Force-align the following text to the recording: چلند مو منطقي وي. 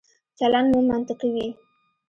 چلند 0.37 0.67
مو 0.71 0.79
منطقي 0.89 1.29
وي. 1.35 1.47